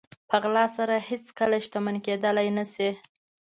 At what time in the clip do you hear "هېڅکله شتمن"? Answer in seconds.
1.09-1.95